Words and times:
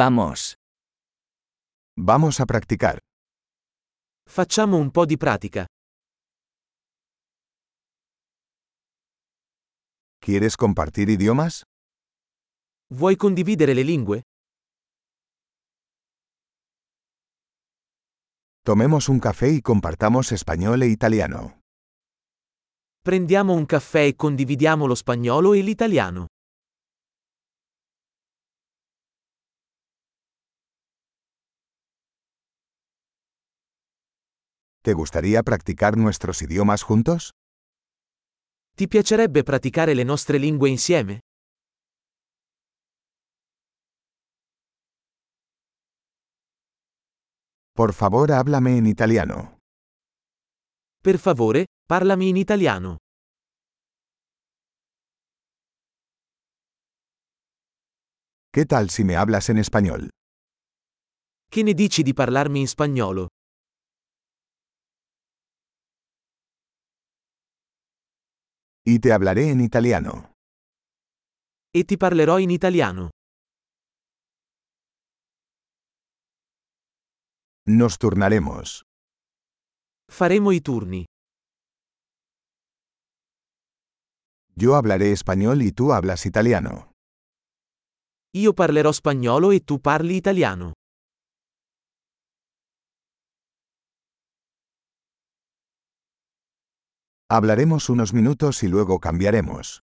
Vamos. 0.00 0.54
Vamos 1.96 2.38
a 2.38 2.46
practicar. 2.46 3.00
Facciamo 4.28 4.76
un 4.76 4.92
po' 4.92 5.04
di 5.04 5.16
pratica. 5.16 5.66
¿Quieres 10.20 10.56
compartir 10.56 11.08
idiomas? 11.08 11.64
Vuoi 12.94 13.16
condividere 13.16 13.74
le 13.74 13.82
lingue? 13.82 14.22
Tomemos 18.62 19.08
un 19.08 19.18
café 19.18 19.50
y 19.50 19.60
compartamos 19.62 20.30
español 20.30 20.82
e 20.82 20.86
italiano. 20.86 21.58
Prendiamo 23.02 23.52
un 23.52 23.66
caffè 23.66 24.04
e 24.06 24.14
condividiamo 24.14 24.86
lo 24.86 24.94
spagnolo 24.94 25.54
e 25.54 25.62
l'italiano. 25.62 26.26
¿Te 34.82 34.92
gustaría 34.94 35.42
practicar 35.42 35.96
nuestros 35.96 36.40
idiomas 36.42 36.82
juntos? 36.82 37.32
Ti 38.76 38.86
piacerebbe 38.86 39.42
praticare 39.42 39.94
le 39.94 40.04
nostre 40.04 40.38
lingue 40.38 40.68
insieme? 40.70 41.18
Por 47.74 47.92
favor, 47.92 48.32
háblame 48.32 48.76
en 48.78 48.86
italiano. 48.86 49.58
Per 51.02 51.18
favore, 51.18 51.66
parlami 51.86 52.28
in 52.28 52.36
italiano. 52.36 52.98
¿Qué 58.52 58.64
tal 58.64 58.90
si 58.90 59.04
me 59.04 59.16
hablas 59.16 59.48
en 59.50 59.58
español? 59.58 60.10
Che 61.50 61.62
ne 61.62 61.72
dici 61.74 62.02
di 62.02 62.12
parlarmi 62.14 62.60
in 62.60 62.68
spagnolo? 62.68 63.28
Y 68.90 69.00
te 69.00 69.12
hablaré 69.12 69.50
en 69.50 69.60
italiano. 69.60 70.32
E 71.70 71.84
ti 71.84 71.98
parlerò 71.98 72.38
in 72.38 72.48
italiano. 72.48 73.10
Nos 77.66 77.98
turnaremos. 77.98 78.80
Faremo 80.10 80.52
i 80.52 80.62
turni. 80.62 81.04
Yo 84.56 84.74
hablaré 84.74 85.12
español 85.12 85.60
y 85.60 85.72
tú 85.72 85.92
hablas 85.92 86.24
italiano. 86.24 86.92
Io 88.36 88.54
parlerò 88.54 88.90
spagnolo 88.90 89.52
e 89.52 89.60
tu 89.60 89.80
parli 89.80 90.16
italiano. 90.16 90.72
Hablaremos 97.30 97.90
unos 97.90 98.14
minutos 98.14 98.62
y 98.62 98.68
luego 98.68 99.00
cambiaremos. 99.00 99.82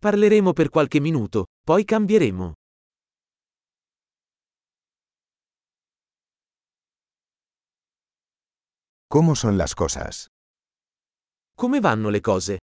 Parleremo 0.00 0.52
per 0.54 0.70
qualche 0.70 1.00
minuto, 1.00 1.46
poi 1.66 1.84
cambieremo. 1.84 2.54
¿Cómo 9.08 9.34
son 9.34 9.58
las 9.58 9.74
cosas? 9.74 10.28
Come 11.56 11.80
vanno 11.80 12.10
le 12.10 12.20
cose? 12.20 12.58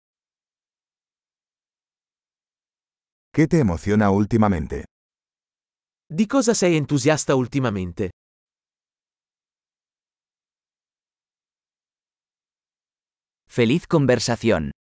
¿Qué 3.32 3.46
te 3.46 3.58
emociona 3.60 4.10
últimamente? 4.10 4.84
Di 6.06 6.26
cosa 6.26 6.52
sei 6.52 6.76
entusiasta 6.76 7.34
ultimamente? 7.36 8.10
Feliz 13.52 13.88
conversación. 13.88 14.70